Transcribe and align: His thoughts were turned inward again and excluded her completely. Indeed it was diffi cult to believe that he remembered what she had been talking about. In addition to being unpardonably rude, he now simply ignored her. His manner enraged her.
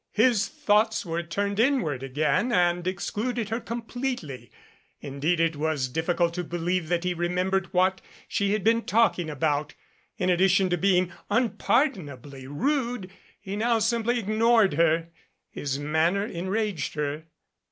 His 0.13 0.47
thoughts 0.47 1.05
were 1.05 1.21
turned 1.21 1.59
inward 1.59 2.01
again 2.01 2.51
and 2.51 2.87
excluded 2.87 3.49
her 3.49 3.59
completely. 3.59 4.49
Indeed 4.99 5.39
it 5.39 5.55
was 5.55 5.87
diffi 5.89 6.17
cult 6.17 6.33
to 6.33 6.43
believe 6.43 6.89
that 6.89 7.03
he 7.03 7.13
remembered 7.13 7.71
what 7.71 8.01
she 8.27 8.53
had 8.53 8.63
been 8.63 8.81
talking 8.81 9.29
about. 9.29 9.75
In 10.17 10.27
addition 10.31 10.71
to 10.71 10.75
being 10.79 11.13
unpardonably 11.29 12.47
rude, 12.47 13.11
he 13.39 13.55
now 13.55 13.77
simply 13.77 14.17
ignored 14.17 14.73
her. 14.73 15.09
His 15.51 15.77
manner 15.77 16.25
enraged 16.25 16.95
her. 16.95 17.25